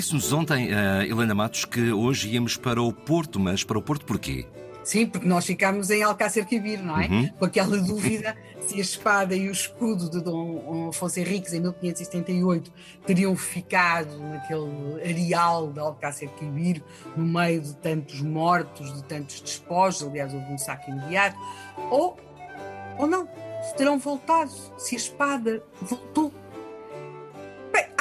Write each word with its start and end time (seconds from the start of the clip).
Disse-nos 0.00 0.32
ontem, 0.32 0.68
uh, 0.72 1.02
Helena 1.02 1.34
Matos, 1.34 1.64
que 1.64 1.92
hoje 1.92 2.30
íamos 2.30 2.56
para 2.56 2.80
o 2.80 2.92
Porto, 2.92 3.40
mas 3.40 3.64
para 3.64 3.76
o 3.76 3.82
Porto 3.82 4.06
porquê? 4.06 4.46
Sim, 4.82 5.06
porque 5.06 5.26
nós 5.26 5.44
ficámos 5.44 5.90
em 5.90 6.02
Alcácer 6.02 6.46
Quibir, 6.46 6.82
não 6.82 6.98
é? 6.98 7.06
Uhum. 7.06 7.28
Com 7.38 7.44
aquela 7.44 7.76
dúvida 7.78 8.36
se 8.66 8.76
a 8.76 8.80
espada 8.80 9.34
e 9.34 9.48
o 9.48 9.52
escudo 9.52 10.08
de 10.08 10.20
Dom 10.20 10.88
Afonso 10.88 11.18
Henriques 11.18 11.52
em 11.52 11.60
1578 11.60 12.72
teriam 13.04 13.34
ficado 13.36 14.18
naquele 14.18 15.02
areal 15.02 15.72
de 15.72 15.80
Alcácer 15.80 16.28
Quibir, 16.30 16.82
no 17.16 17.24
meio 17.24 17.60
de 17.60 17.74
tantos 17.76 18.20
mortos, 18.20 18.94
de 18.94 19.04
tantos 19.04 19.40
despojos, 19.40 20.02
aliás, 20.02 20.32
houve 20.32 20.52
um 20.52 20.58
saque 20.58 20.90
imediato, 20.90 21.36
ou, 21.90 22.16
ou 22.98 23.06
não, 23.06 23.28
se 23.62 23.76
terão 23.76 23.98
voltado, 23.98 24.52
se 24.78 24.94
a 24.94 24.98
espada 24.98 25.62
voltou. 25.82 26.32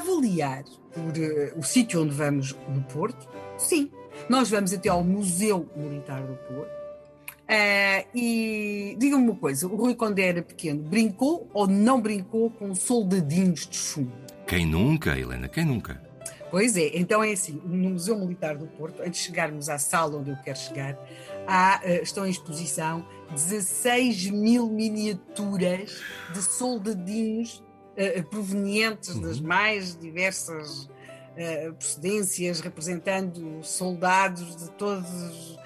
Avaliar 0.00 0.64
por 0.94 1.12
uh, 1.18 1.58
o 1.58 1.62
sítio 1.62 2.02
onde 2.02 2.14
vamos 2.14 2.56
no 2.68 2.82
Porto, 2.84 3.28
sim. 3.58 3.90
Nós 4.30 4.48
vamos 4.50 4.72
até 4.72 4.88
ao 4.88 5.04
Museu 5.04 5.68
Militar 5.76 6.22
do 6.22 6.36
Porto. 6.36 6.70
Uh, 6.70 8.06
e 8.14 8.96
diga-me 8.98 9.24
uma 9.24 9.36
coisa: 9.36 9.66
o 9.66 9.76
Rui, 9.76 9.94
quando 9.94 10.18
era 10.18 10.40
pequeno, 10.40 10.82
brincou 10.82 11.50
ou 11.52 11.66
não 11.66 12.00
brincou 12.00 12.48
com 12.50 12.74
soldadinhos 12.74 13.66
de 13.66 13.76
chumbo? 13.76 14.12
Quem 14.46 14.64
nunca, 14.64 15.18
Helena? 15.18 15.48
Quem 15.48 15.66
nunca? 15.66 16.00
Pois 16.50 16.78
é, 16.78 16.92
então 16.94 17.22
é 17.22 17.32
assim: 17.32 17.60
no 17.62 17.90
Museu 17.90 18.18
Militar 18.18 18.56
do 18.56 18.66
Porto, 18.66 19.02
antes 19.02 19.20
de 19.20 19.26
chegarmos 19.26 19.68
à 19.68 19.76
sala 19.76 20.16
onde 20.16 20.30
eu 20.30 20.36
quero 20.36 20.58
chegar, 20.58 20.98
há, 21.46 21.82
uh, 21.84 22.02
estão 22.02 22.26
em 22.26 22.30
exposição 22.30 23.06
16 23.32 24.30
mil 24.30 24.66
miniaturas 24.70 26.00
de 26.32 26.42
soldadinhos 26.42 27.62
uh, 27.96 28.24
provenientes 28.24 29.14
uhum. 29.14 29.22
das 29.22 29.40
mais 29.40 29.96
diversas 29.96 30.84
uh, 30.84 31.74
procedências, 31.74 32.60
representando 32.60 33.62
soldados 33.62 34.56
de 34.56 34.70
todas 34.72 35.58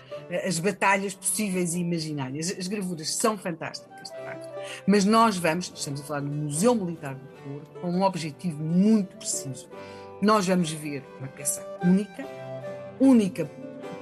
as 0.47 0.58
batalhas 0.58 1.14
possíveis 1.14 1.75
e 1.75 1.81
imaginárias. 1.81 2.55
As 2.58 2.66
gravuras 2.66 3.14
são 3.14 3.36
fantásticas, 3.36 4.11
de 4.11 4.16
facto. 4.16 4.48
Mas 4.86 5.05
nós 5.05 5.36
vamos, 5.36 5.70
estamos 5.75 6.00
a 6.00 6.05
falar 6.05 6.20
do 6.20 6.31
Museu 6.31 6.75
Militar 6.75 7.14
do 7.14 7.27
Porto, 7.42 7.81
com 7.81 7.91
um 7.91 8.03
objetivo 8.03 8.62
muito 8.62 9.16
preciso. 9.16 9.69
Nós 10.22 10.47
vamos 10.47 10.70
ver 10.70 11.05
uma 11.19 11.28
peça 11.28 11.62
única, 11.83 12.27
única 12.98 13.44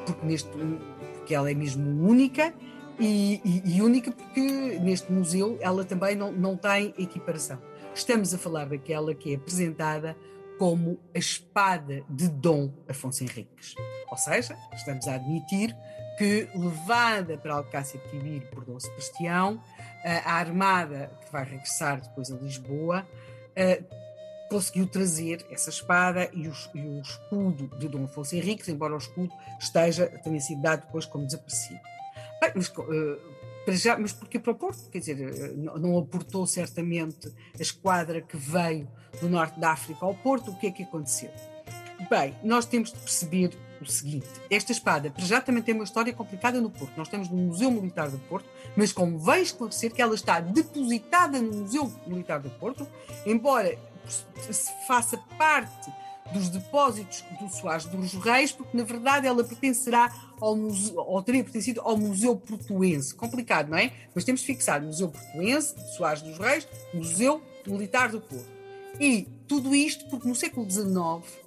porque, 0.07 0.27
neste, 0.27 0.51
porque 1.15 1.35
ela 1.35 1.51
é 1.51 1.55
mesmo 1.55 2.07
única, 2.07 2.55
e, 3.01 3.41
e, 3.45 3.77
e, 3.77 3.83
única 3.83 4.13
porque 4.13 4.79
neste 4.81 5.11
museu 5.11 5.59
ela 5.61 5.85
também 5.85 6.15
não, 6.15 6.31
não 6.31 6.57
tem 6.57 6.95
equiparação. 6.99 7.59
Estamos 7.95 8.33
a 8.33 8.39
falar 8.39 8.69
daquela 8.69 9.15
que 9.15 9.33
é 9.33 9.37
apresentada 9.37 10.17
como 10.59 10.99
a 11.15 11.19
espada 11.19 12.03
de 12.09 12.29
Dom 12.29 12.71
Afonso 12.89 13.23
Henriques. 13.23 13.75
Ou 14.11 14.17
seja, 14.17 14.57
estamos 14.75 15.07
a 15.09 15.15
admitir 15.15 15.77
que, 16.17 16.49
levada 16.55 17.37
para 17.37 17.55
Alcácer 17.55 18.01
Quibir 18.11 18.49
por 18.51 18.65
Dom 18.65 18.79
Sebastião, 18.79 19.63
a 20.05 20.35
armada 20.35 21.11
que 21.25 21.33
vai 21.33 21.45
regressar 21.45 22.01
depois 22.01 22.31
a 22.31 22.37
Lisboa 22.37 23.07
conseguiu 24.53 24.87
trazer 24.87 25.47
essa 25.51 25.71
espada 25.71 26.29
e 26.35 26.47
o, 26.47 26.53
e 26.75 26.81
o 26.81 27.01
escudo 27.01 27.75
de 27.79 27.89
Dom 27.89 28.05
Afonso 28.05 28.37
Henriques, 28.37 28.69
embora 28.69 28.95
o 28.95 28.99
escudo 28.99 29.33
esteja, 29.59 30.07
tenha 30.23 30.39
sido 30.41 30.61
dado 30.61 30.85
depois 30.87 31.07
como 31.07 31.25
desaparecido. 31.25 31.81
Bem, 32.39 32.53
mas, 32.55 32.71
para 33.65 33.75
já, 33.75 33.99
mas 33.99 34.13
porquê 34.13 34.39
para 34.39 34.53
o 34.53 34.55
Porto? 34.55 34.91
Quer 34.91 34.99
dizer, 34.99 35.21
eh, 35.21 35.53
não 35.55 35.99
aportou 35.99 36.47
certamente 36.47 37.33
a 37.59 37.63
esquadra 37.63 38.21
que 38.21 38.37
veio 38.37 38.89
do 39.21 39.29
norte 39.29 39.59
da 39.59 39.73
África 39.73 40.05
ao 40.05 40.15
Porto, 40.15 40.51
o 40.51 40.59
que 40.59 40.67
é 40.67 40.71
que 40.71 40.83
aconteceu? 40.83 41.31
Bem, 42.11 42.37
nós 42.43 42.67
temos 42.67 42.93
de 42.93 42.99
perceber 42.99 43.57
o 43.81 43.87
seguinte: 43.87 44.27
esta 44.51 44.73
espada, 44.73 45.11
para 45.11 45.25
já, 45.25 45.41
também 45.41 45.63
tem 45.63 45.75
uma 45.75 45.85
história 45.85 46.13
complicada 46.13 46.61
no 46.61 46.71
Porto. 46.71 46.93
Nós 46.97 47.09
temos 47.09 47.29
no 47.29 47.37
Museu 47.37 47.71
Militar 47.71 48.11
do 48.11 48.19
Porto, 48.19 48.49
mas 48.77 48.93
convém 48.93 49.43
esclarecer 49.43 49.93
que 49.93 50.03
ela 50.03 50.15
está 50.15 50.41
depositada 50.41 51.41
no 51.41 51.59
Museu 51.59 51.93
Militar 52.07 52.41
do 52.41 52.51
Porto, 52.51 52.87
embora 53.25 53.79
se 54.09 54.87
faça 54.87 55.17
parte 55.39 55.93
dos 56.33 56.49
depósitos 56.49 57.25
do 57.41 57.49
Soares 57.49 57.85
dos 57.87 58.15
Reis, 58.15 58.53
porque 58.53 58.77
na 58.77 58.85
verdade 58.85 59.27
ela 59.27 59.45
pertencerá 59.45 60.13
ao 60.41 60.57
museu, 60.57 60.97
ou 60.97 61.23
teria 61.23 61.45
pertencido 61.45 61.81
ao 61.83 61.97
Museu 61.97 62.37
Portuense. 62.37 63.15
Complicado, 63.15 63.69
não 63.69 63.79
é? 63.79 63.93
Mas 64.15 64.25
temos 64.25 64.41
de 64.41 64.47
fixar 64.47 64.83
Museu 64.83 65.09
Portuense, 65.09 65.75
Soares 65.97 66.23
dos 66.23 66.39
Reis, 66.39 66.67
Museu 66.93 67.43
Militar 67.67 68.11
do 68.11 68.21
Porto. 68.21 68.47
E 68.99 69.29
tudo 69.47 69.75
isto 69.75 70.09
porque 70.09 70.29
no 70.29 70.35
século 70.35 70.69
XIX 70.69 71.43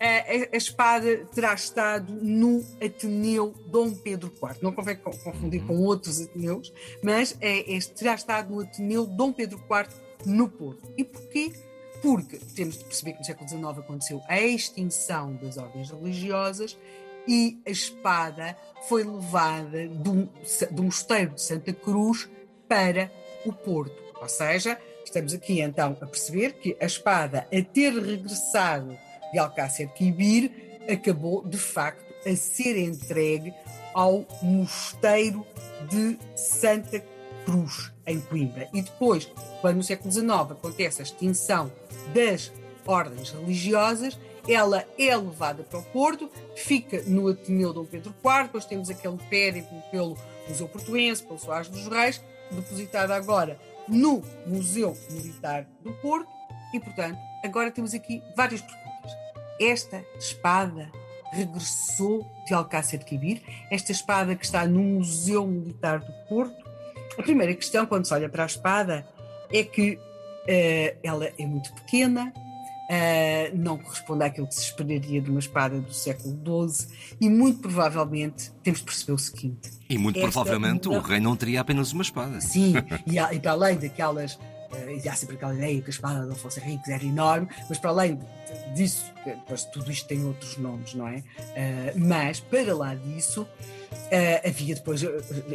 a, 0.00 0.54
a, 0.54 0.56
espada 0.56 1.26
terá 1.34 1.54
estado 1.54 2.12
no 2.12 2.64
Ateneu 2.84 3.54
Dom 3.68 3.92
Pedro 3.92 4.30
IV. 4.30 4.58
Não 4.62 4.72
convém 4.72 4.96
confundir 4.96 5.64
com 5.64 5.78
outros 5.78 6.20
Ateneus, 6.20 6.72
mas 7.02 7.36
é, 7.40 7.72
este 7.72 7.94
terá 7.94 8.14
estado 8.14 8.54
no 8.54 8.60
Ateneu 8.60 9.06
Dom 9.06 9.32
Pedro 9.32 9.58
IV 9.58 9.88
no 10.26 10.48
Porto. 10.48 10.92
E 10.96 11.04
porquê? 11.04 11.52
Porque 12.02 12.38
temos 12.54 12.78
de 12.78 12.84
perceber 12.84 13.12
que 13.12 13.18
no 13.20 13.24
século 13.24 13.48
XIX 13.48 13.64
aconteceu 13.78 14.22
a 14.28 14.40
extinção 14.40 15.34
das 15.36 15.56
ordens 15.56 15.90
religiosas 15.90 16.76
e 17.26 17.60
a 17.66 17.70
espada 17.70 18.56
foi 18.88 19.02
levada 19.02 19.88
do, 19.88 20.28
mosteiro 20.82 21.34
de 21.34 21.42
Santa 21.42 21.72
Cruz 21.72 22.28
para 22.68 23.10
o 23.44 23.52
Porto. 23.52 23.96
Ou 24.20 24.28
seja, 24.28 24.78
estamos 25.04 25.34
aqui 25.34 25.60
então 25.60 25.96
a 26.00 26.06
perceber 26.06 26.54
que 26.54 26.76
a 26.80 26.86
espada, 26.86 27.46
a 27.52 27.62
ter 27.62 27.92
regressado 27.92 28.96
de 29.32 29.38
Alcácer 29.38 29.88
Quibir, 29.92 30.80
acabou 30.90 31.44
de 31.44 31.58
facto 31.58 32.04
a 32.26 32.34
ser 32.36 32.78
entregue 32.78 33.52
ao 33.92 34.26
mosteiro 34.42 35.46
de 35.88 36.18
Santa 36.36 37.02
Cruz, 37.44 37.92
em 38.06 38.20
Coimbra. 38.20 38.68
E 38.72 38.82
depois, 38.82 39.30
quando 39.60 39.76
no 39.76 39.82
século 39.82 40.12
XIX 40.12 40.28
acontece 40.28 41.00
a 41.00 41.04
extinção 41.04 41.72
das 42.14 42.52
ordens 42.86 43.30
religiosas, 43.30 44.18
ela 44.48 44.84
é 44.98 45.16
levada 45.16 45.64
para 45.64 45.80
o 45.80 45.82
Porto, 45.82 46.30
fica 46.54 47.02
no 47.06 47.28
Ateneu 47.28 47.72
Dom 47.72 47.84
Pedro 47.84 48.14
IV, 48.24 48.44
depois 48.44 48.64
temos 48.64 48.88
aquele 48.88 49.18
périplo 49.28 49.82
pelo 49.90 50.16
Museu 50.48 50.68
Portuense, 50.68 51.22
pelo 51.22 51.38
Soares 51.38 51.68
dos 51.68 51.86
Reis, 51.88 52.22
depositada 52.50 53.14
agora 53.14 53.58
no 53.88 54.22
Museu 54.46 54.96
Militar 55.10 55.66
do 55.82 55.92
Porto, 55.94 56.28
e 56.72 56.80
portanto, 56.80 57.18
agora 57.44 57.70
temos 57.70 57.94
aqui 57.94 58.22
várias 58.36 58.60
perguntas. 58.60 59.12
Esta 59.60 60.04
espada 60.18 60.90
regressou 61.32 62.26
de 62.46 62.54
Alcácer 62.54 63.04
Quibir, 63.04 63.42
esta 63.70 63.92
espada 63.92 64.34
que 64.34 64.44
está 64.44 64.66
no 64.66 64.80
Museu 64.80 65.46
Militar 65.46 66.00
do 66.00 66.12
Porto. 66.28 66.54
A 67.18 67.22
primeira 67.22 67.54
questão, 67.54 67.86
quando 67.86 68.06
se 68.06 68.14
olha 68.14 68.28
para 68.28 68.44
a 68.44 68.46
espada, 68.46 69.06
é 69.52 69.62
que 69.62 69.98
Uh, 70.48 70.98
ela 71.02 71.30
é 71.38 71.46
muito 71.46 71.72
pequena, 71.74 72.32
uh, 72.32 73.56
não 73.56 73.78
corresponde 73.78 74.24
àquilo 74.24 74.46
que 74.46 74.54
se 74.54 74.62
esperaria 74.62 75.20
de 75.20 75.30
uma 75.30 75.40
espada 75.40 75.80
do 75.80 75.92
século 75.92 76.68
XII 76.68 76.88
e 77.20 77.28
muito 77.28 77.60
provavelmente 77.60 78.52
temos 78.62 78.80
de 78.80 78.86
perceber 78.86 79.12
o 79.12 79.18
seguinte. 79.18 79.70
E 79.88 79.98
muito 79.98 80.20
provavelmente 80.20 80.88
o 80.88 80.98
rei 81.00 81.20
não 81.20 81.36
teria 81.36 81.60
apenas 81.60 81.92
uma 81.92 82.02
espada. 82.02 82.40
Sim, 82.40 82.74
e, 83.06 83.18
e 83.18 83.40
para 83.40 83.50
além 83.50 83.76
daquelas 83.76 84.38
uh, 84.72 84.90
e 84.90 85.08
há 85.08 85.14
sempre 85.14 85.36
aquela 85.36 85.54
ideia 85.54 85.80
que 85.80 85.88
a 85.88 85.90
espada 85.90 86.26
de 86.26 86.32
Afonso 86.32 86.60
Henriques 86.60 86.88
era 86.88 87.04
enorme, 87.04 87.48
mas 87.68 87.78
para 87.78 87.90
além 87.90 88.18
disso, 88.74 89.12
pois, 89.46 89.64
tudo 89.64 89.90
isto 89.90 90.06
tem 90.06 90.24
outros 90.24 90.56
nomes, 90.56 90.94
não 90.94 91.08
é? 91.08 91.18
Uh, 91.18 91.98
mas 91.98 92.40
para 92.40 92.74
lá 92.74 92.94
disso, 92.94 93.46
Uh, 94.06 94.48
havia 94.48 94.74
depois 94.74 95.02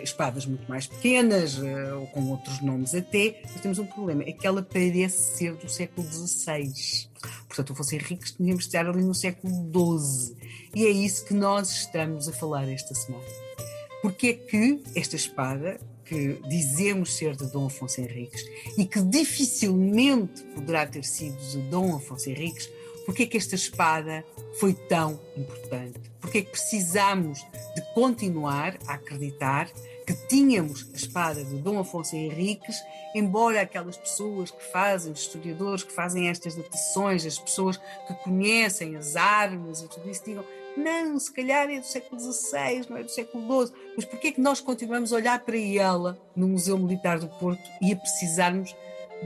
espadas 0.03 0.45
muito 0.45 0.67
mais 0.67 0.85
pequenas, 0.85 1.57
ou 1.57 2.07
com 2.07 2.31
outros 2.31 2.59
nomes 2.61 2.93
até, 2.93 3.41
mas 3.43 3.61
temos 3.61 3.79
um 3.79 3.85
problema, 3.85 4.23
é 4.23 4.33
que 4.33 4.45
ela 4.45 4.61
parece 4.61 5.37
ser 5.37 5.53
do 5.53 5.69
século 5.69 6.05
XVI. 6.05 7.07
Portanto, 7.47 7.75
fossem 7.75 7.99
ricos, 7.99 8.31
tínhamos 8.31 8.63
de 8.63 8.69
estar 8.69 8.87
ali 8.87 9.03
no 9.03 9.13
século 9.13 9.53
XII. 9.53 10.35
E 10.75 10.85
é 10.85 10.89
isso 10.89 11.25
que 11.25 11.33
nós 11.33 11.69
estamos 11.71 12.27
a 12.27 12.33
falar 12.33 12.67
esta 12.67 12.93
semana. 12.95 13.23
Porque 14.01 14.27
é 14.27 14.33
que 14.33 14.81
esta 14.95 15.15
espada, 15.15 15.79
que 16.11 16.41
dizemos 16.49 17.13
ser 17.13 17.37
de 17.37 17.49
Dom 17.49 17.67
Afonso 17.67 18.01
Henriques, 18.01 18.45
e 18.77 18.85
que 18.85 19.01
dificilmente 19.01 20.43
poderá 20.53 20.85
ter 20.85 21.05
sido 21.05 21.37
de 21.37 21.59
Dom 21.69 21.95
Afonso 21.95 22.29
Henriques, 22.29 22.69
porque 23.05 23.23
é 23.23 23.25
que 23.25 23.37
esta 23.37 23.55
espada 23.55 24.25
foi 24.59 24.73
tão 24.73 25.17
importante? 25.37 26.01
Porque 26.19 26.39
é 26.39 26.41
que 26.41 26.51
precisamos 26.51 27.39
de 27.73 27.81
continuar 27.93 28.77
a 28.87 28.95
acreditar 28.95 29.71
que 30.05 30.13
tínhamos 30.27 30.85
a 30.93 30.97
espada 30.97 31.45
de 31.45 31.55
Dom 31.59 31.79
Afonso 31.79 32.13
Henriques, 32.13 32.75
embora 33.15 33.61
aquelas 33.61 33.95
pessoas 33.95 34.51
que 34.51 34.63
fazem, 34.65 35.13
os 35.13 35.21
historiadores 35.21 35.81
que 35.81 35.93
fazem 35.93 36.27
estas 36.27 36.55
datações, 36.55 37.25
as 37.25 37.39
pessoas 37.39 37.77
que 37.77 38.13
conhecem 38.15 38.97
as 38.97 39.15
armas 39.15 39.81
e 39.81 39.87
tudo 39.87 40.09
isso, 40.09 40.25
digam 40.25 40.43
não, 40.77 41.19
se 41.19 41.31
calhar 41.31 41.69
é 41.69 41.79
do 41.79 41.85
século 41.85 42.19
XVI, 42.19 42.85
não 42.89 42.97
é 42.97 43.03
do 43.03 43.11
século 43.11 43.65
XII. 43.65 43.75
Mas 43.95 44.05
porquê 44.05 44.27
é 44.29 44.31
que 44.31 44.41
nós 44.41 44.59
continuamos 44.59 45.11
a 45.11 45.17
olhar 45.17 45.39
para 45.39 45.57
ela 45.57 46.19
no 46.35 46.47
Museu 46.47 46.77
Militar 46.77 47.19
do 47.19 47.27
Porto 47.27 47.69
e 47.81 47.91
a 47.91 47.95
precisarmos 47.95 48.75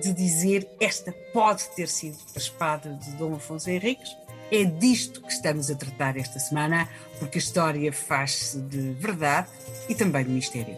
de 0.01 0.13
dizer 0.13 0.67
esta 0.79 1.11
pode 1.33 1.69
ter 1.69 1.87
sido 1.87 2.17
a 2.35 2.37
espada 2.37 2.89
de 2.93 3.11
Dom 3.11 3.35
Afonso 3.35 3.69
Henriques? 3.69 4.15
É 4.51 4.63
disto 4.63 5.21
que 5.21 5.31
estamos 5.31 5.71
a 5.71 5.75
tratar 5.75 6.17
esta 6.17 6.37
semana, 6.37 6.87
porque 7.17 7.39
a 7.39 7.41
história 7.41 7.91
faz-se 7.91 8.59
de 8.59 8.91
verdade 8.93 9.49
e 9.89 9.95
também 9.95 10.23
de 10.23 10.31
mistério. 10.31 10.77